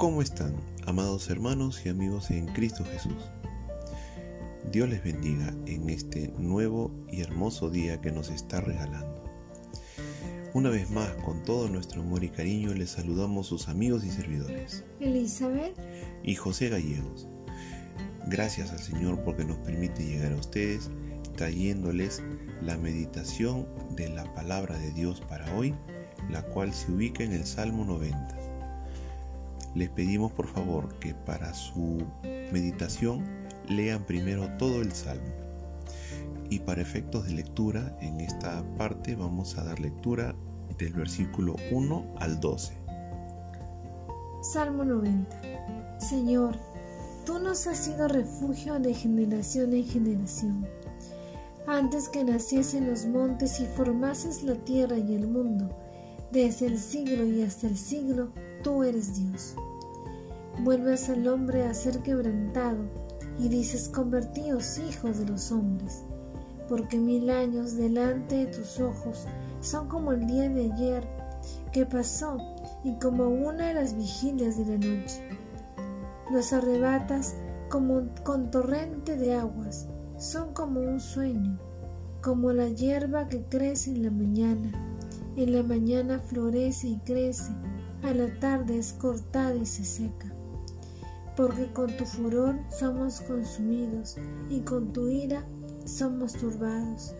¿Cómo 0.00 0.22
están, 0.22 0.56
amados 0.86 1.28
hermanos 1.28 1.84
y 1.84 1.90
amigos 1.90 2.30
en 2.30 2.46
Cristo 2.46 2.86
Jesús? 2.90 3.22
Dios 4.72 4.88
les 4.88 5.04
bendiga 5.04 5.54
en 5.66 5.90
este 5.90 6.28
nuevo 6.38 6.90
y 7.12 7.20
hermoso 7.20 7.68
día 7.68 8.00
que 8.00 8.10
nos 8.10 8.30
está 8.30 8.62
regalando. 8.62 9.22
Una 10.54 10.70
vez 10.70 10.88
más, 10.90 11.10
con 11.22 11.42
todo 11.42 11.68
nuestro 11.68 12.00
amor 12.00 12.24
y 12.24 12.30
cariño, 12.30 12.72
les 12.72 12.92
saludamos 12.92 13.48
sus 13.48 13.68
amigos 13.68 14.02
y 14.02 14.10
servidores. 14.10 14.86
Elizabeth 15.00 15.78
y 16.24 16.34
José 16.34 16.70
Gallegos. 16.70 17.28
Gracias 18.26 18.70
al 18.70 18.78
Señor 18.78 19.22
porque 19.22 19.44
nos 19.44 19.58
permite 19.58 20.02
llegar 20.02 20.32
a 20.32 20.36
ustedes 20.36 20.90
trayéndoles 21.36 22.22
la 22.62 22.78
meditación 22.78 23.68
de 23.96 24.08
la 24.08 24.32
palabra 24.32 24.78
de 24.78 24.92
Dios 24.92 25.20
para 25.20 25.54
hoy, 25.54 25.74
la 26.30 26.40
cual 26.40 26.72
se 26.72 26.90
ubica 26.90 27.22
en 27.22 27.32
el 27.32 27.44
Salmo 27.44 27.84
90 27.84 28.39
les 29.74 29.88
pedimos 29.90 30.32
por 30.32 30.46
favor 30.46 30.98
que 30.98 31.14
para 31.14 31.54
su 31.54 32.04
meditación 32.52 33.24
lean 33.68 34.04
primero 34.04 34.48
todo 34.58 34.82
el 34.82 34.92
salmo. 34.92 35.32
Y 36.48 36.58
para 36.58 36.82
efectos 36.82 37.26
de 37.26 37.34
lectura, 37.34 37.96
en 38.00 38.20
esta 38.20 38.64
parte 38.76 39.14
vamos 39.14 39.56
a 39.56 39.64
dar 39.64 39.78
lectura 39.78 40.34
del 40.78 40.92
versículo 40.94 41.54
1 41.70 42.14
al 42.18 42.40
12. 42.40 42.74
Salmo 44.42 44.84
90. 44.84 45.98
Señor, 45.98 46.56
tú 47.24 47.38
nos 47.38 47.66
has 47.66 47.78
sido 47.78 48.08
refugio 48.08 48.80
de 48.80 48.94
generación 48.94 49.74
en 49.74 49.84
generación. 49.84 50.66
Antes 51.66 52.08
que 52.08 52.24
naciesen 52.24 52.88
los 52.88 53.06
montes 53.06 53.60
y 53.60 53.66
formases 53.66 54.42
la 54.42 54.54
tierra 54.54 54.98
y 54.98 55.14
el 55.14 55.28
mundo, 55.28 55.70
desde 56.32 56.66
el 56.66 56.78
siglo 56.78 57.24
y 57.26 57.42
hasta 57.42 57.68
el 57.68 57.76
siglo, 57.76 58.32
tú 58.62 58.82
eres 58.82 59.14
Dios. 59.16 59.54
Vuelves 60.62 61.08
al 61.08 61.26
hombre 61.28 61.64
a 61.64 61.74
ser 61.74 62.02
quebrantado 62.02 62.84
y 63.38 63.48
dices, 63.48 63.88
convertíos 63.88 64.78
hijos 64.78 65.18
de 65.18 65.26
los 65.26 65.50
hombres, 65.52 66.04
porque 66.68 66.98
mil 66.98 67.30
años 67.30 67.76
delante 67.76 68.44
de 68.44 68.46
tus 68.46 68.80
ojos 68.80 69.26
son 69.60 69.88
como 69.88 70.12
el 70.12 70.26
día 70.26 70.48
de 70.48 70.72
ayer 70.72 71.08
que 71.72 71.86
pasó 71.86 72.36
y 72.84 72.98
como 72.98 73.28
una 73.28 73.68
de 73.68 73.74
las 73.74 73.96
vigilias 73.96 74.58
de 74.58 74.64
la 74.66 74.86
noche. 74.86 75.22
Los 76.30 76.52
arrebatas 76.52 77.34
como 77.70 78.02
con 78.24 78.50
torrente 78.50 79.16
de 79.16 79.34
aguas, 79.34 79.86
son 80.18 80.52
como 80.52 80.80
un 80.80 81.00
sueño, 81.00 81.58
como 82.20 82.52
la 82.52 82.68
hierba 82.68 83.28
que 83.28 83.44
crece 83.44 83.92
en 83.92 84.02
la 84.02 84.10
mañana. 84.10 84.72
En 85.36 85.52
la 85.54 85.62
mañana 85.62 86.18
florece 86.18 86.88
y 86.88 86.98
crece, 86.98 87.52
a 88.02 88.14
la 88.14 88.32
tarde 88.40 88.78
es 88.78 88.92
cortada 88.94 89.54
y 89.54 89.66
se 89.66 89.84
seca. 89.84 90.32
Porque 91.36 91.72
con 91.72 91.96
tu 91.96 92.04
furor 92.04 92.58
somos 92.70 93.20
consumidos 93.22 94.16
y 94.48 94.60
con 94.60 94.92
tu 94.92 95.08
ira 95.08 95.44
somos 95.84 96.32
turbados. 96.34 97.14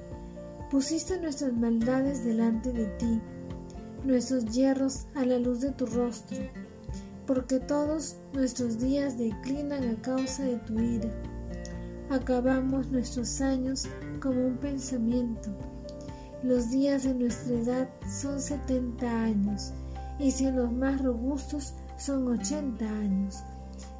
Pusiste 0.70 1.20
nuestras 1.20 1.52
maldades 1.52 2.24
delante 2.24 2.72
de 2.72 2.86
ti, 2.98 3.20
nuestros 4.04 4.44
hierros 4.46 5.06
a 5.14 5.24
la 5.24 5.38
luz 5.38 5.60
de 5.60 5.72
tu 5.72 5.86
rostro, 5.86 6.38
porque 7.26 7.58
todos 7.60 8.16
nuestros 8.32 8.78
días 8.78 9.18
declinan 9.18 9.88
a 9.88 10.02
causa 10.02 10.44
de 10.44 10.56
tu 10.58 10.78
ira. 10.78 11.10
Acabamos 12.10 12.90
nuestros 12.90 13.40
años 13.40 13.86
como 14.20 14.46
un 14.46 14.56
pensamiento. 14.56 15.50
Los 16.42 16.70
días 16.70 17.04
de 17.04 17.14
nuestra 17.14 17.54
edad 17.54 17.90
son 18.08 18.40
setenta 18.40 19.22
años 19.22 19.72
y 20.20 20.30
si 20.30 20.50
los 20.50 20.70
más 20.70 21.02
robustos 21.02 21.74
son 21.96 22.28
ochenta 22.28 22.86
años. 22.86 23.42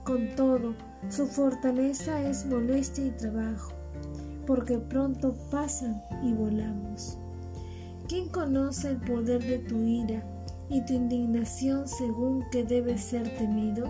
Con 0.05 0.35
todo, 0.37 0.75
su 1.09 1.27
fortaleza 1.27 2.21
es 2.23 2.45
molestia 2.47 3.07
y 3.07 3.11
trabajo, 3.11 3.73
porque 4.47 4.79
pronto 4.79 5.35
pasan 5.51 6.01
y 6.23 6.33
volamos. 6.33 7.17
¿Quién 8.07 8.29
conoce 8.29 8.91
el 8.91 8.97
poder 8.99 9.43
de 9.43 9.59
tu 9.61 9.83
ira 9.83 10.23
y 10.69 10.85
tu 10.85 10.93
indignación 10.95 11.89
según 11.89 12.45
que 12.51 12.65
debe 12.65 12.99
ser 12.99 13.37
temido? 13.37 13.87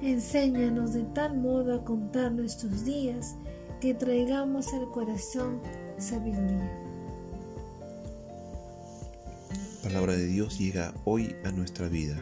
Enséñanos 0.00 0.94
de 0.94 1.02
tal 1.02 1.36
modo 1.36 1.74
a 1.74 1.84
contar 1.84 2.32
nuestros 2.32 2.84
días 2.84 3.36
que 3.80 3.92
traigamos 3.92 4.72
al 4.72 4.90
corazón 4.90 5.60
sabiduría. 5.98 6.79
Palabra 9.82 10.12
de 10.12 10.26
Dios 10.26 10.58
llega 10.58 10.92
hoy 11.04 11.34
a 11.44 11.50
nuestra 11.52 11.88
vida 11.88 12.16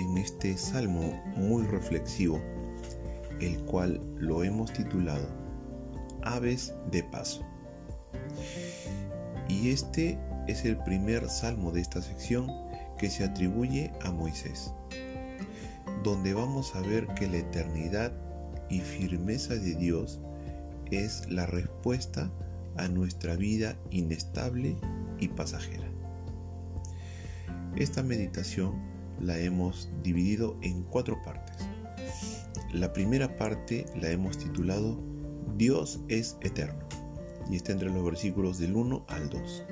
en 0.00 0.18
este 0.18 0.56
salmo 0.56 1.22
muy 1.36 1.64
reflexivo, 1.64 2.40
el 3.40 3.58
cual 3.64 4.00
lo 4.18 4.42
hemos 4.42 4.72
titulado 4.72 5.28
Aves 6.22 6.74
de 6.90 7.04
Paso. 7.04 7.44
Y 9.48 9.70
este 9.70 10.18
es 10.48 10.64
el 10.64 10.78
primer 10.78 11.28
salmo 11.28 11.70
de 11.70 11.80
esta 11.80 12.02
sección 12.02 12.50
que 12.98 13.08
se 13.08 13.24
atribuye 13.24 13.92
a 14.02 14.10
Moisés, 14.10 14.72
donde 16.02 16.34
vamos 16.34 16.74
a 16.74 16.80
ver 16.80 17.06
que 17.14 17.28
la 17.28 17.38
eternidad 17.38 18.12
y 18.68 18.80
firmeza 18.80 19.54
de 19.54 19.76
Dios 19.76 20.20
es 20.90 21.30
la 21.30 21.46
respuesta 21.46 22.32
a 22.76 22.88
nuestra 22.88 23.36
vida 23.36 23.76
inestable 23.90 24.76
y 25.20 25.28
pasajera. 25.28 25.95
Esta 27.76 28.02
meditación 28.02 28.72
la 29.20 29.38
hemos 29.38 29.90
dividido 30.02 30.56
en 30.62 30.82
cuatro 30.84 31.22
partes. 31.22 31.68
La 32.72 32.94
primera 32.94 33.36
parte 33.36 33.84
la 34.00 34.10
hemos 34.10 34.38
titulado 34.38 34.98
Dios 35.58 36.00
es 36.08 36.38
eterno 36.40 36.88
y 37.50 37.56
está 37.56 37.72
entre 37.72 37.90
los 37.90 38.02
versículos 38.02 38.58
del 38.58 38.76
1 38.76 39.04
al 39.08 39.28
2. 39.28 39.64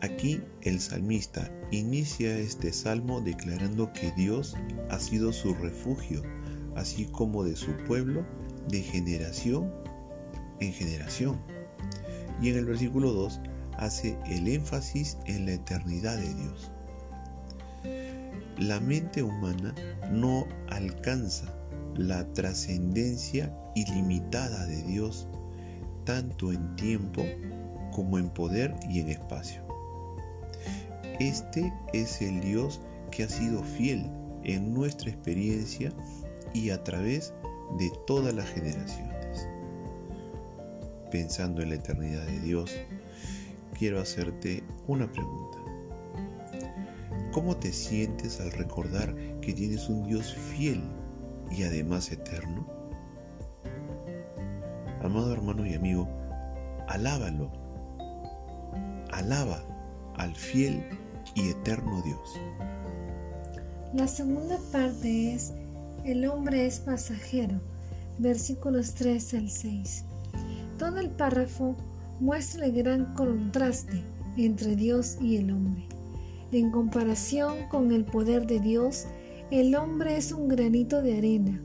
Aquí 0.00 0.40
el 0.62 0.80
salmista 0.80 1.50
inicia 1.70 2.38
este 2.38 2.72
salmo 2.72 3.20
declarando 3.20 3.92
que 3.92 4.10
Dios 4.12 4.56
ha 4.88 4.98
sido 5.00 5.34
su 5.34 5.52
refugio, 5.52 6.22
así 6.76 7.04
como 7.12 7.44
de 7.44 7.56
su 7.56 7.76
pueblo, 7.86 8.24
de 8.68 8.80
generación 8.80 9.70
en 10.60 10.72
generación. 10.72 11.38
Y 12.40 12.48
en 12.48 12.56
el 12.56 12.64
versículo 12.64 13.12
2 13.12 13.40
hace 13.78 14.16
el 14.26 14.48
énfasis 14.48 15.18
en 15.26 15.46
la 15.46 15.52
eternidad 15.52 16.16
de 16.16 16.34
Dios. 16.34 16.70
La 18.58 18.78
mente 18.80 19.22
humana 19.22 19.74
no 20.10 20.46
alcanza 20.68 21.52
la 21.96 22.24
trascendencia 22.32 23.52
ilimitada 23.74 24.66
de 24.66 24.82
Dios, 24.82 25.28
tanto 26.04 26.52
en 26.52 26.76
tiempo 26.76 27.24
como 27.92 28.18
en 28.18 28.30
poder 28.30 28.74
y 28.88 29.00
en 29.00 29.08
espacio. 29.08 29.62
Este 31.20 31.72
es 31.92 32.20
el 32.22 32.40
Dios 32.40 32.80
que 33.10 33.24
ha 33.24 33.28
sido 33.28 33.62
fiel 33.62 34.10
en 34.42 34.74
nuestra 34.74 35.10
experiencia 35.10 35.92
y 36.52 36.70
a 36.70 36.82
través 36.82 37.32
de 37.78 37.90
todas 38.06 38.34
las 38.34 38.48
generaciones. 38.50 39.48
Pensando 41.10 41.62
en 41.62 41.70
la 41.70 41.76
eternidad 41.76 42.24
de 42.26 42.40
Dios, 42.40 42.70
quiero 43.74 44.00
hacerte 44.00 44.64
una 44.86 45.10
pregunta. 45.10 45.58
¿Cómo 47.32 47.56
te 47.56 47.72
sientes 47.72 48.40
al 48.40 48.52
recordar 48.52 49.14
que 49.40 49.52
tienes 49.52 49.88
un 49.88 50.06
Dios 50.06 50.34
fiel 50.34 50.82
y 51.50 51.64
además 51.64 52.10
eterno? 52.12 52.66
Amado 55.02 55.32
hermano 55.32 55.66
y 55.66 55.74
amigo, 55.74 56.08
alábalo. 56.88 57.50
Alaba 59.12 59.62
al 60.16 60.34
fiel 60.34 60.82
y 61.34 61.50
eterno 61.50 62.02
Dios. 62.02 62.40
La 63.92 64.08
segunda 64.08 64.58
parte 64.72 65.34
es, 65.34 65.52
el 66.04 66.26
hombre 66.26 66.66
es 66.66 66.80
pasajero, 66.80 67.60
versículos 68.18 68.94
3 68.94 69.34
al 69.34 69.50
6. 69.50 70.04
Todo 70.78 70.98
el 70.98 71.10
párrafo 71.10 71.76
muestra 72.20 72.66
el 72.66 72.72
gran 72.72 73.14
contraste 73.14 74.02
entre 74.36 74.76
Dios 74.76 75.18
y 75.20 75.36
el 75.36 75.50
hombre. 75.50 75.86
En 76.52 76.70
comparación 76.70 77.68
con 77.68 77.92
el 77.92 78.04
poder 78.04 78.46
de 78.46 78.60
Dios, 78.60 79.06
el 79.50 79.74
hombre 79.74 80.16
es 80.16 80.32
un 80.32 80.48
granito 80.48 81.02
de 81.02 81.18
arena 81.18 81.60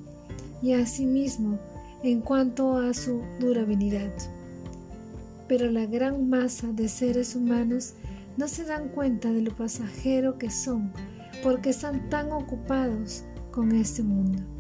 y 0.62 0.74
asimismo 0.74 1.60
en 2.04 2.22
cuanto 2.22 2.78
a 2.78 2.94
su 2.94 3.22
durabilidad. 3.40 4.12
Pero 5.48 5.72
la 5.72 5.86
gran 5.86 6.30
masa 6.30 6.68
de 6.68 6.88
seres 6.88 7.36
humanos 7.36 7.94
no 8.38 8.48
se 8.48 8.64
dan 8.64 8.90
cuenta 8.90 9.32
de 9.32 9.42
lo 9.42 9.56
pasajero 9.56 10.38
que 10.38 10.50
son 10.50 10.92
porque 11.44 11.70
están 11.70 12.10
tan 12.10 12.32
ocupados 12.32 13.24
con 13.52 13.72
este 13.74 14.04
mundo. 14.04 14.59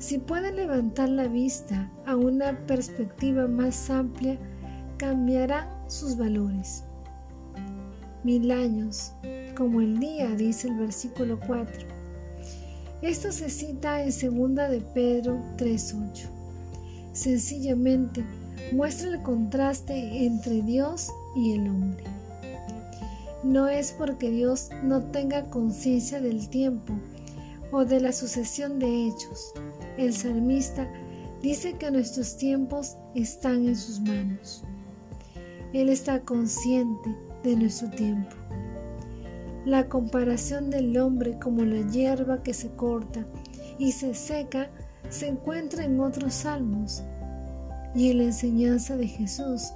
Si 0.00 0.16
pueden 0.16 0.56
levantar 0.56 1.10
la 1.10 1.28
vista 1.28 1.92
a 2.06 2.16
una 2.16 2.58
perspectiva 2.66 3.46
más 3.46 3.90
amplia, 3.90 4.38
cambiarán 4.96 5.68
sus 5.90 6.16
valores. 6.16 6.84
Mil 8.24 8.50
años, 8.50 9.12
como 9.54 9.82
el 9.82 10.00
día, 10.00 10.30
dice 10.30 10.68
el 10.68 10.78
versículo 10.78 11.38
4. 11.46 11.86
Esto 13.02 13.30
se 13.30 13.50
cita 13.50 14.02
en 14.02 14.08
2 14.10 14.70
de 14.70 14.80
Pedro 14.94 15.38
3.8. 15.58 16.28
Sencillamente 17.12 18.24
muestra 18.72 19.10
el 19.10 19.22
contraste 19.22 20.24
entre 20.24 20.62
Dios 20.62 21.10
y 21.36 21.52
el 21.52 21.68
hombre. 21.68 22.04
No 23.44 23.68
es 23.68 23.92
porque 23.92 24.30
Dios 24.30 24.70
no 24.82 25.02
tenga 25.02 25.50
conciencia 25.50 26.22
del 26.22 26.48
tiempo 26.48 26.94
o 27.70 27.84
de 27.84 28.00
la 28.00 28.12
sucesión 28.12 28.78
de 28.78 29.06
hechos. 29.06 29.52
El 30.00 30.14
salmista 30.14 30.90
dice 31.42 31.74
que 31.74 31.90
nuestros 31.90 32.38
tiempos 32.38 32.96
están 33.14 33.68
en 33.68 33.76
sus 33.76 34.00
manos. 34.00 34.64
Él 35.74 35.90
está 35.90 36.20
consciente 36.20 37.14
de 37.42 37.54
nuestro 37.54 37.90
tiempo. 37.90 38.34
La 39.66 39.90
comparación 39.90 40.70
del 40.70 40.96
hombre 40.96 41.38
como 41.38 41.66
la 41.66 41.86
hierba 41.90 42.42
que 42.42 42.54
se 42.54 42.70
corta 42.70 43.26
y 43.78 43.92
se 43.92 44.14
seca 44.14 44.70
se 45.10 45.28
encuentra 45.28 45.84
en 45.84 46.00
otros 46.00 46.32
salmos 46.32 47.02
y 47.94 48.10
en 48.10 48.18
la 48.18 48.24
enseñanza 48.24 48.96
de 48.96 49.06
Jesús 49.06 49.74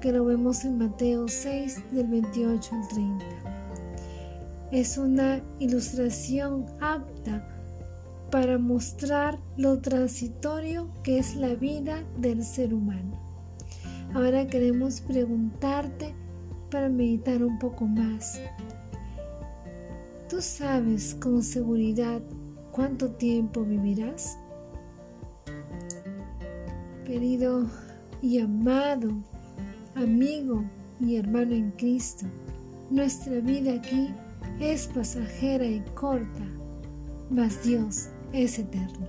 que 0.00 0.10
lo 0.10 0.24
vemos 0.24 0.64
en 0.64 0.78
Mateo 0.78 1.28
6 1.28 1.92
del 1.92 2.08
28 2.08 2.74
al 2.74 2.88
30. 2.88 3.24
Es 4.72 4.98
una 4.98 5.40
ilustración 5.60 6.66
apta 6.80 7.55
para 8.30 8.58
mostrar 8.58 9.38
lo 9.56 9.80
transitorio 9.80 10.90
que 11.02 11.18
es 11.18 11.36
la 11.36 11.54
vida 11.54 12.02
del 12.18 12.42
ser 12.42 12.74
humano. 12.74 13.20
Ahora 14.14 14.46
queremos 14.46 15.00
preguntarte 15.00 16.14
para 16.70 16.88
meditar 16.88 17.42
un 17.42 17.58
poco 17.58 17.86
más. 17.86 18.40
¿Tú 20.28 20.40
sabes 20.40 21.14
con 21.14 21.42
seguridad 21.42 22.20
cuánto 22.72 23.10
tiempo 23.12 23.62
vivirás? 23.62 24.38
Querido 27.04 27.66
y 28.20 28.40
amado 28.40 29.10
amigo 29.96 30.62
y 31.00 31.16
hermano 31.16 31.54
en 31.54 31.70
Cristo, 31.72 32.26
nuestra 32.90 33.40
vida 33.40 33.74
aquí 33.74 34.14
es 34.60 34.86
pasajera 34.88 35.64
y 35.64 35.80
corta, 35.94 36.44
mas 37.30 37.62
Dios 37.64 38.10
es 38.32 38.58
eterno. 38.58 39.06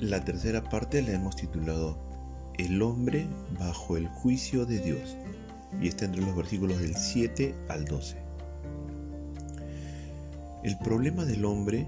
La 0.00 0.24
tercera 0.24 0.62
parte 0.62 1.02
la 1.02 1.12
hemos 1.12 1.36
titulado 1.36 1.98
El 2.56 2.80
hombre 2.80 3.26
bajo 3.58 3.96
el 3.96 4.08
juicio 4.08 4.64
de 4.64 4.78
Dios 4.78 5.16
y 5.80 5.88
está 5.88 6.06
entre 6.06 6.22
los 6.22 6.34
versículos 6.34 6.80
del 6.80 6.96
7 6.96 7.54
al 7.68 7.84
12. 7.84 8.16
El 10.62 10.78
problema 10.78 11.24
del 11.24 11.44
hombre 11.44 11.86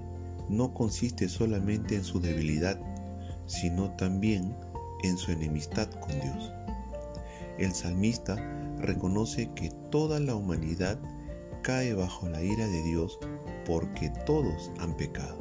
no 0.49 0.73
consiste 0.73 1.29
solamente 1.29 1.95
en 1.95 2.03
su 2.03 2.19
debilidad, 2.19 2.79
sino 3.45 3.91
también 3.95 4.55
en 5.03 5.17
su 5.17 5.31
enemistad 5.31 5.89
con 5.89 6.11
Dios. 6.19 6.51
El 7.57 7.73
salmista 7.73 8.35
reconoce 8.79 9.51
que 9.53 9.69
toda 9.91 10.19
la 10.19 10.35
humanidad 10.35 10.99
cae 11.61 11.93
bajo 11.93 12.27
la 12.29 12.43
ira 12.43 12.67
de 12.67 12.83
Dios 12.83 13.19
porque 13.65 14.11
todos 14.25 14.71
han 14.79 14.95
pecado. 14.95 15.37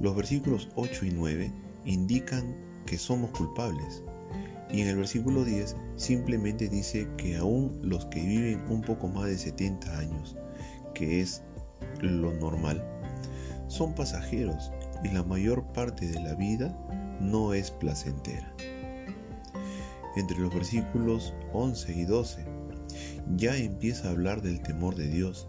Los 0.00 0.16
versículos 0.16 0.68
8 0.74 1.06
y 1.06 1.10
9 1.10 1.52
indican 1.84 2.56
que 2.86 2.98
somos 2.98 3.30
culpables 3.30 4.02
y 4.70 4.80
en 4.80 4.88
el 4.88 4.96
versículo 4.96 5.44
10 5.44 5.76
simplemente 5.96 6.68
dice 6.68 7.08
que 7.16 7.36
aún 7.36 7.78
los 7.82 8.06
que 8.06 8.20
viven 8.20 8.64
un 8.68 8.82
poco 8.82 9.08
más 9.08 9.26
de 9.26 9.38
70 9.38 9.98
años, 9.98 10.36
que 10.94 11.20
es 11.20 11.42
lo 12.00 12.32
normal, 12.32 12.84
son 13.68 13.94
pasajeros 13.94 14.72
y 15.04 15.08
la 15.08 15.22
mayor 15.22 15.64
parte 15.72 16.08
de 16.08 16.20
la 16.20 16.34
vida 16.34 16.76
no 17.20 17.54
es 17.54 17.70
placentera. 17.70 18.52
Entre 20.16 20.38
los 20.38 20.52
versículos 20.52 21.34
11 21.52 21.92
y 21.92 22.04
12 22.04 22.44
ya 23.36 23.56
empieza 23.56 24.08
a 24.08 24.10
hablar 24.10 24.42
del 24.42 24.60
temor 24.60 24.94
de 24.96 25.08
Dios. 25.08 25.48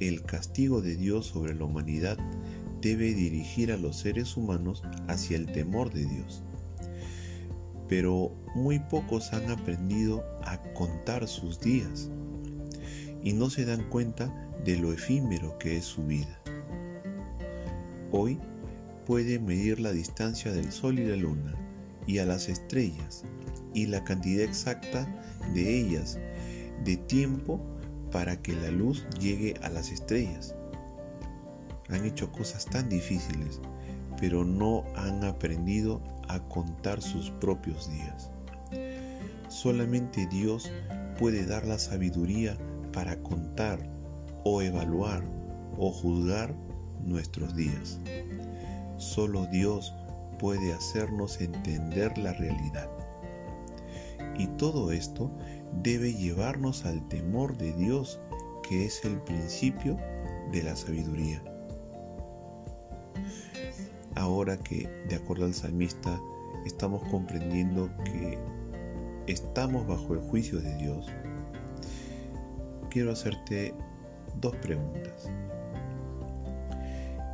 El 0.00 0.22
castigo 0.22 0.80
de 0.80 0.96
Dios 0.96 1.26
sobre 1.26 1.54
la 1.54 1.64
humanidad 1.64 2.18
debe 2.80 3.14
dirigir 3.14 3.72
a 3.72 3.76
los 3.76 3.96
seres 3.96 4.36
humanos 4.36 4.82
hacia 5.06 5.36
el 5.36 5.46
temor 5.46 5.92
de 5.92 6.06
Dios. 6.06 6.42
Pero 7.88 8.34
muy 8.54 8.78
pocos 8.78 9.32
han 9.32 9.50
aprendido 9.50 10.24
a 10.42 10.58
contar 10.74 11.28
sus 11.28 11.60
días 11.60 12.10
y 13.22 13.32
no 13.32 13.50
se 13.50 13.64
dan 13.64 13.88
cuenta 13.88 14.50
de 14.64 14.76
lo 14.76 14.92
efímero 14.92 15.58
que 15.58 15.76
es 15.76 15.84
su 15.84 16.04
vida. 16.04 16.40
Hoy 18.10 18.38
puede 19.06 19.38
medir 19.38 19.80
la 19.80 19.92
distancia 19.92 20.52
del 20.52 20.72
Sol 20.72 20.98
y 20.98 21.06
la 21.06 21.16
Luna 21.16 21.54
y 22.06 22.18
a 22.18 22.26
las 22.26 22.48
estrellas 22.48 23.24
y 23.74 23.86
la 23.86 24.04
cantidad 24.04 24.44
exacta 24.44 25.06
de 25.54 25.80
ellas 25.80 26.18
de 26.84 26.96
tiempo 26.96 27.60
para 28.12 28.40
que 28.40 28.54
la 28.54 28.70
luz 28.70 29.06
llegue 29.18 29.54
a 29.62 29.70
las 29.70 29.90
estrellas. 29.90 30.54
Han 31.88 32.04
hecho 32.04 32.30
cosas 32.30 32.66
tan 32.66 32.88
difíciles, 32.88 33.60
pero 34.20 34.44
no 34.44 34.84
han 34.94 35.24
aprendido 35.24 36.00
a 36.28 36.38
contar 36.48 37.02
sus 37.02 37.30
propios 37.30 37.90
días. 37.90 38.30
Solamente 39.48 40.26
Dios 40.28 40.70
puede 41.18 41.44
dar 41.44 41.66
la 41.66 41.78
sabiduría 41.78 42.56
para 42.92 43.20
contar 43.22 43.90
o 44.44 44.62
evaluar 44.62 45.24
o 45.78 45.90
juzgar 45.90 46.54
nuestros 47.04 47.54
días. 47.56 47.98
Solo 48.98 49.46
Dios 49.46 49.94
puede 50.38 50.72
hacernos 50.72 51.40
entender 51.40 52.16
la 52.18 52.32
realidad. 52.32 52.88
Y 54.38 54.46
todo 54.46 54.92
esto 54.92 55.30
debe 55.80 56.12
llevarnos 56.12 56.84
al 56.84 57.06
temor 57.08 57.56
de 57.56 57.72
Dios, 57.72 58.20
que 58.68 58.84
es 58.84 59.04
el 59.04 59.20
principio 59.22 59.96
de 60.50 60.62
la 60.62 60.76
sabiduría. 60.76 61.42
Ahora 64.14 64.56
que, 64.58 64.88
de 65.08 65.16
acuerdo 65.16 65.46
al 65.46 65.54
salmista, 65.54 66.20
estamos 66.66 67.02
comprendiendo 67.10 67.90
que 68.04 68.38
estamos 69.26 69.86
bajo 69.86 70.14
el 70.14 70.20
juicio 70.20 70.60
de 70.60 70.74
Dios, 70.76 71.06
quiero 72.90 73.12
hacerte 73.12 73.74
dos 74.40 74.54
preguntas. 74.56 75.30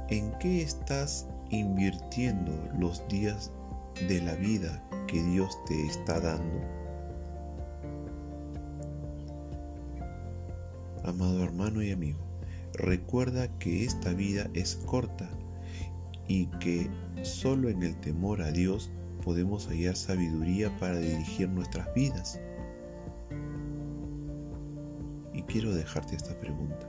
¿En 0.08 0.32
qué 0.38 0.62
estás 0.62 1.26
invirtiendo 1.50 2.52
los 2.78 3.06
días 3.08 3.52
de 4.08 4.22
la 4.22 4.34
vida 4.34 4.82
que 5.06 5.22
Dios 5.22 5.58
te 5.66 5.86
está 5.86 6.20
dando? 6.20 6.77
Amado 11.08 11.42
hermano 11.42 11.82
y 11.82 11.90
amigo, 11.90 12.18
recuerda 12.74 13.48
que 13.58 13.84
esta 13.84 14.12
vida 14.12 14.48
es 14.54 14.76
corta 14.76 15.28
y 16.26 16.46
que 16.60 16.88
solo 17.22 17.70
en 17.70 17.82
el 17.82 17.96
temor 17.96 18.42
a 18.42 18.52
Dios 18.52 18.90
podemos 19.24 19.66
hallar 19.68 19.96
sabiduría 19.96 20.76
para 20.78 20.98
dirigir 20.98 21.48
nuestras 21.48 21.92
vidas. 21.94 22.40
Y 25.32 25.42
quiero 25.42 25.74
dejarte 25.74 26.14
esta 26.14 26.38
pregunta. 26.38 26.88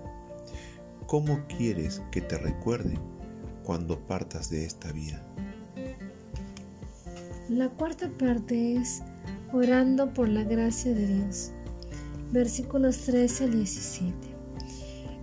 ¿Cómo 1.07 1.39
quieres 1.47 2.01
que 2.11 2.21
te 2.21 2.37
recuerden 2.37 2.99
cuando 3.69 3.99
partas 3.99 4.49
de 4.49 4.65
esta 4.65 4.91
vida. 4.91 5.23
La 7.49 7.69
cuarta 7.69 8.09
parte 8.17 8.73
es 8.77 9.03
orando 9.53 10.11
por 10.11 10.27
la 10.27 10.43
gracia 10.43 10.91
de 10.91 11.05
Dios. 11.05 11.51
Versículos 12.31 12.97
13 12.99 13.45
al 13.45 13.51
17. 13.53 14.15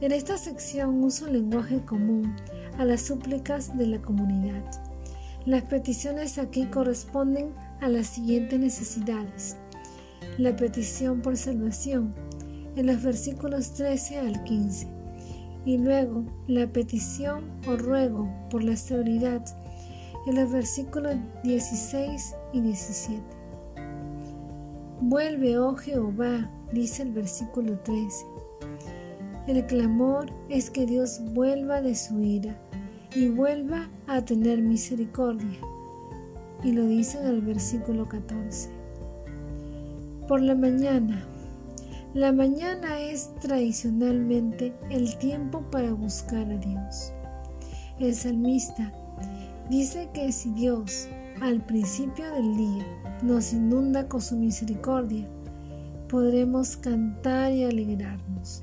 En 0.00 0.10
esta 0.10 0.36
sección 0.36 1.04
uso 1.04 1.26
un 1.26 1.34
lenguaje 1.34 1.80
común 1.84 2.34
a 2.78 2.84
las 2.84 3.02
súplicas 3.02 3.76
de 3.78 3.86
la 3.86 4.02
comunidad. 4.02 4.64
Las 5.44 5.62
peticiones 5.62 6.36
aquí 6.36 6.66
corresponden 6.66 7.54
a 7.80 7.88
las 7.88 8.08
siguientes 8.08 8.58
necesidades. 8.58 9.56
La 10.36 10.56
petición 10.56 11.22
por 11.22 11.36
salvación 11.36 12.12
en 12.74 12.86
los 12.86 13.00
versículos 13.02 13.72
13 13.74 14.18
al 14.18 14.42
15 14.42 14.88
y 15.64 15.78
luego 15.78 16.24
la 16.48 16.66
petición 16.66 17.52
o 17.68 17.76
ruego 17.76 18.28
por 18.50 18.64
la 18.64 18.72
estabilidad 18.72 19.44
en 20.26 20.34
los 20.34 20.50
versículos 20.50 21.14
16 21.44 22.34
y 22.52 22.60
17. 22.62 23.22
Vuelve, 25.00 25.58
oh 25.58 25.74
Jehová, 25.76 26.50
dice 26.72 27.02
el 27.02 27.12
versículo 27.12 27.78
13. 27.80 28.24
El 29.46 29.66
clamor 29.66 30.32
es 30.48 30.70
que 30.70 30.86
Dios 30.86 31.20
vuelva 31.34 31.82
de 31.82 31.94
su 31.94 32.18
ira 32.20 32.58
y 33.14 33.28
vuelva 33.28 33.90
a 34.06 34.24
tener 34.24 34.62
misericordia. 34.62 35.58
Y 36.64 36.72
lo 36.72 36.86
dice 36.86 37.18
en 37.18 37.26
el 37.26 37.42
versículo 37.42 38.08
14. 38.08 38.70
Por 40.26 40.40
la 40.40 40.54
mañana, 40.54 41.24
La 42.14 42.32
mañana 42.32 42.98
es 42.98 43.30
tradicionalmente 43.42 44.72
el 44.88 45.18
tiempo 45.18 45.60
para 45.70 45.92
buscar 45.92 46.50
a 46.50 46.56
Dios. 46.56 47.12
El 47.98 48.14
salmista 48.14 48.90
dice 49.68 50.08
que 50.14 50.32
si 50.32 50.50
Dios 50.52 51.08
al 51.40 51.64
principio 51.64 52.30
del 52.32 52.56
día 52.56 52.86
nos 53.22 53.52
inunda 53.52 54.08
con 54.08 54.20
su 54.20 54.36
misericordia, 54.36 55.28
podremos 56.08 56.76
cantar 56.76 57.52
y 57.52 57.64
alegrarnos, 57.64 58.62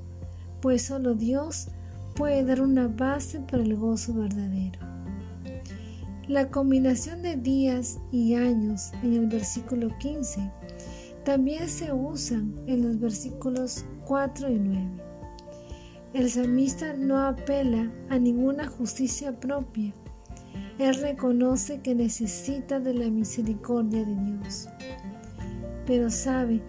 pues 0.61 0.83
solo 0.83 1.13
Dios 1.13 1.69
puede 2.15 2.43
dar 2.43 2.61
una 2.61 2.87
base 2.87 3.39
para 3.39 3.63
el 3.63 3.75
gozo 3.75 4.13
verdadero. 4.13 4.79
La 6.27 6.49
combinación 6.49 7.21
de 7.21 7.35
días 7.35 7.99
y 8.11 8.35
años 8.35 8.91
en 9.03 9.13
el 9.13 9.27
versículo 9.27 9.89
15 9.97 10.49
también 11.25 11.67
se 11.67 11.91
usan 11.91 12.53
en 12.67 12.83
los 12.83 12.99
versículos 12.99 13.85
4 14.05 14.49
y 14.49 14.59
9. 14.59 15.03
El 16.13 16.29
salmista 16.29 16.93
no 16.93 17.19
apela 17.19 17.91
a 18.09 18.19
ninguna 18.19 18.67
justicia 18.67 19.37
propia. 19.39 19.93
Él 20.79 20.95
reconoce 20.95 21.81
que 21.81 21.93
necesita 21.95 22.79
de 22.79 22.93
la 22.93 23.09
misericordia 23.09 24.03
de 24.03 24.15
Dios, 24.15 24.67
pero 25.85 26.09
sabe 26.09 26.61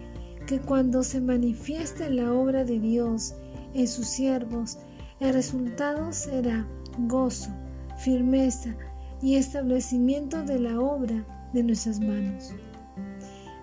que 0.45 0.59
cuando 0.59 1.01
se 1.03 1.21
manifieste 1.21 2.09
la 2.09 2.31
obra 2.31 2.63
de 2.63 2.79
Dios 2.79 3.35
en 3.73 3.87
sus 3.87 4.07
siervos, 4.07 4.77
el 5.19 5.33
resultado 5.33 6.11
será 6.11 6.67
gozo, 6.99 7.49
firmeza 7.97 8.75
y 9.21 9.35
establecimiento 9.35 10.43
de 10.43 10.59
la 10.59 10.79
obra 10.79 11.25
de 11.53 11.63
nuestras 11.63 11.99
manos. 11.99 12.53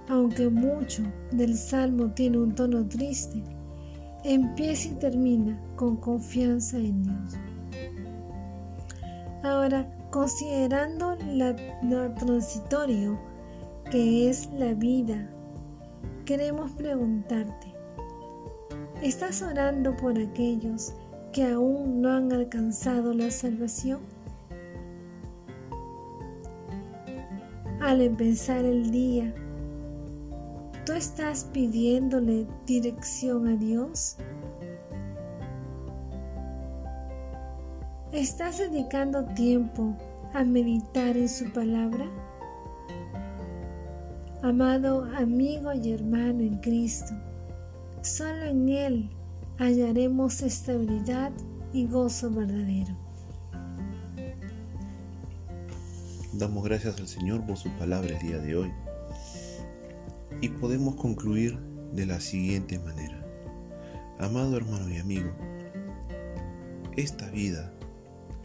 Aunque 0.08 0.48
mucho 0.48 1.02
del 1.30 1.56
salmo 1.56 2.10
tiene 2.12 2.38
un 2.38 2.54
tono 2.54 2.86
triste, 2.88 3.42
empieza 4.24 4.88
y 4.88 4.92
termina 4.92 5.58
con 5.76 5.96
confianza 5.96 6.78
en 6.78 7.02
Dios. 7.02 7.38
Ahora, 9.42 9.88
considerando 10.12 11.16
lo 11.82 12.14
transitorio 12.14 13.18
que 13.90 14.30
es 14.30 14.48
la 14.52 14.74
vida, 14.74 15.28
queremos 16.26 16.70
preguntarte, 16.72 17.74
¿estás 19.02 19.42
orando 19.42 19.96
por 19.96 20.16
aquellos 20.18 20.94
que 21.32 21.44
aún 21.50 22.02
no 22.02 22.10
han 22.10 22.30
alcanzado 22.30 23.12
la 23.14 23.30
salvación? 23.30 24.00
Al 27.80 28.00
empezar 28.00 28.64
el 28.64 28.92
día, 28.92 29.34
¿Tú 30.84 30.94
estás 30.94 31.44
pidiéndole 31.52 32.44
dirección 32.66 33.46
a 33.46 33.54
Dios? 33.54 34.16
¿Estás 38.22 38.58
dedicando 38.58 39.24
tiempo 39.34 39.96
a 40.32 40.44
meditar 40.44 41.16
en 41.16 41.28
su 41.28 41.52
palabra? 41.52 42.08
Amado 44.44 45.02
amigo 45.16 45.72
y 45.72 45.92
hermano 45.92 46.38
en 46.38 46.58
Cristo, 46.58 47.12
solo 48.02 48.44
en 48.44 48.68
Él 48.68 49.10
hallaremos 49.58 50.40
estabilidad 50.42 51.32
y 51.72 51.88
gozo 51.88 52.30
verdadero. 52.30 52.96
Damos 56.34 56.62
gracias 56.62 57.00
al 57.00 57.08
Señor 57.08 57.44
por 57.44 57.56
su 57.56 57.70
palabra 57.70 58.16
el 58.16 58.24
día 58.24 58.38
de 58.38 58.54
hoy. 58.54 58.72
Y 60.40 60.48
podemos 60.48 60.94
concluir 60.94 61.58
de 61.92 62.06
la 62.06 62.20
siguiente 62.20 62.78
manera. 62.78 63.20
Amado 64.20 64.56
hermano 64.56 64.88
y 64.88 64.98
amigo, 64.98 65.32
esta 66.96 67.28
vida 67.32 67.71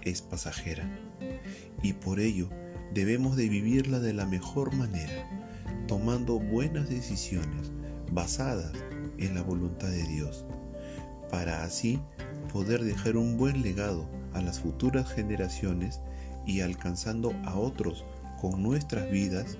es 0.09 0.21
pasajera 0.21 0.89
y 1.81 1.93
por 1.93 2.19
ello 2.19 2.49
debemos 2.93 3.35
de 3.35 3.49
vivirla 3.49 3.99
de 3.99 4.13
la 4.13 4.25
mejor 4.25 4.73
manera, 4.75 5.29
tomando 5.87 6.39
buenas 6.39 6.89
decisiones 6.89 7.71
basadas 8.11 8.71
en 9.17 9.35
la 9.35 9.41
voluntad 9.41 9.89
de 9.89 10.03
Dios, 10.03 10.45
para 11.29 11.63
así 11.63 11.99
poder 12.51 12.83
dejar 12.83 13.17
un 13.17 13.37
buen 13.37 13.61
legado 13.61 14.07
a 14.33 14.41
las 14.41 14.59
futuras 14.59 15.11
generaciones 15.11 16.01
y 16.45 16.61
alcanzando 16.61 17.33
a 17.45 17.57
otros 17.57 18.05
con 18.39 18.63
nuestras 18.63 19.09
vidas 19.11 19.57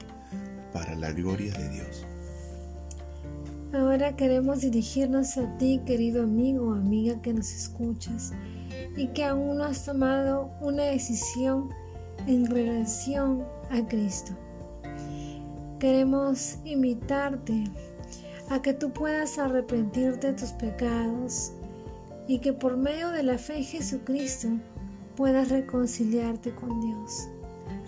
para 0.74 0.96
la 0.96 1.12
gloria 1.12 1.52
de 1.54 1.70
Dios. 1.70 2.06
Ahora 3.74 4.16
queremos 4.16 4.62
dirigirnos 4.62 5.38
a 5.38 5.58
ti, 5.58 5.82
querido 5.86 6.24
amigo 6.24 6.70
o 6.70 6.74
amiga 6.74 7.22
que 7.22 7.34
nos 7.34 7.52
escuchas 7.52 8.32
y 8.96 9.08
que 9.08 9.24
aún 9.24 9.58
no 9.58 9.66
has 9.66 9.86
tomado 9.86 10.50
una 10.62 10.84
decisión 10.84 11.70
en 12.28 12.46
relación 12.46 13.46
a 13.70 13.88
Cristo. 13.88 14.34
Queremos 15.80 16.58
invitarte 16.66 17.66
a 18.50 18.62
que 18.62 18.74
tú 18.74 18.92
puedas 18.92 19.38
arrepentirte 19.38 20.28
de 20.28 20.34
tus 20.34 20.52
pecados 20.54 21.54
y 22.28 22.40
que 22.40 22.54
por 22.54 22.78
medio 22.78 23.10
de 23.10 23.24
la 23.24 23.38
fe 23.38 23.58
en 23.58 23.64
Jesucristo 23.64 24.50
puedas 25.16 25.50
reconciliarte 25.50 26.54
con 26.56 26.82
Dios. 26.82 27.30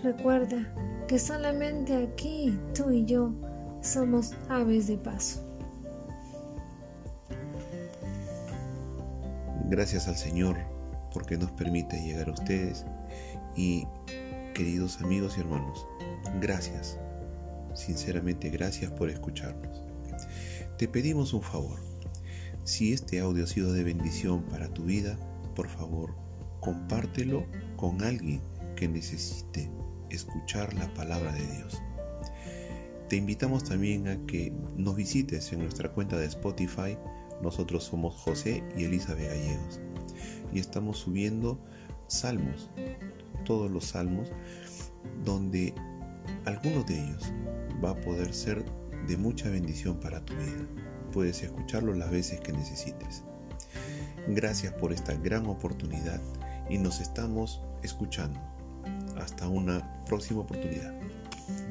Recuerda 0.02 0.72
que 1.08 1.18
solamente 1.18 1.96
aquí 1.96 2.58
tú 2.74 2.90
y 2.90 3.04
yo 3.04 3.32
somos 3.82 4.32
aves 4.48 4.86
de 4.86 4.96
paso. 4.96 5.40
Gracias 9.68 10.08
al 10.08 10.16
Señor 10.16 10.69
porque 11.12 11.36
nos 11.36 11.50
permite 11.52 12.02
llegar 12.02 12.28
a 12.28 12.32
ustedes. 12.32 12.84
Y 13.56 13.86
queridos 14.54 15.00
amigos 15.00 15.34
y 15.36 15.40
hermanos, 15.40 15.86
gracias, 16.40 16.98
sinceramente 17.74 18.50
gracias 18.50 18.90
por 18.92 19.10
escucharnos. 19.10 19.82
Te 20.78 20.88
pedimos 20.88 21.32
un 21.32 21.42
favor, 21.42 21.80
si 22.64 22.92
este 22.92 23.20
audio 23.20 23.44
ha 23.44 23.46
sido 23.46 23.72
de 23.72 23.84
bendición 23.84 24.42
para 24.44 24.72
tu 24.72 24.84
vida, 24.84 25.18
por 25.54 25.68
favor, 25.68 26.14
compártelo 26.60 27.46
con 27.76 28.02
alguien 28.02 28.40
que 28.76 28.88
necesite 28.88 29.70
escuchar 30.10 30.72
la 30.74 30.92
palabra 30.94 31.32
de 31.32 31.46
Dios. 31.46 31.82
Te 33.08 33.16
invitamos 33.16 33.64
también 33.64 34.08
a 34.08 34.24
que 34.26 34.52
nos 34.76 34.94
visites 34.94 35.52
en 35.52 35.60
nuestra 35.60 35.90
cuenta 35.90 36.16
de 36.16 36.26
Spotify. 36.26 36.96
Nosotros 37.42 37.84
somos 37.84 38.14
José 38.14 38.62
y 38.76 38.84
Elizabeth 38.84 39.28
Gallegos 39.28 39.80
y 40.52 40.58
estamos 40.58 40.98
subiendo 40.98 41.58
salmos, 42.06 42.70
todos 43.44 43.70
los 43.70 43.86
salmos, 43.86 44.28
donde 45.24 45.74
algunos 46.44 46.86
de 46.86 47.02
ellos 47.02 47.32
va 47.82 47.90
a 47.90 48.00
poder 48.00 48.32
ser 48.34 48.64
de 49.06 49.16
mucha 49.16 49.48
bendición 49.48 49.98
para 50.00 50.24
tu 50.24 50.34
vida. 50.34 50.66
Puedes 51.12 51.42
escucharlo 51.42 51.94
las 51.94 52.10
veces 52.10 52.40
que 52.40 52.52
necesites. 52.52 53.24
Gracias 54.28 54.72
por 54.74 54.92
esta 54.92 55.14
gran 55.14 55.46
oportunidad 55.46 56.20
y 56.68 56.78
nos 56.78 57.00
estamos 57.00 57.62
escuchando. 57.82 58.38
Hasta 59.20 59.48
una 59.48 60.04
próxima 60.04 60.40
oportunidad. 60.40 60.94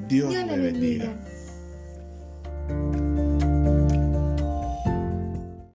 Dios, 0.07 0.33
le 0.33 0.57
bendiga. 0.57 1.15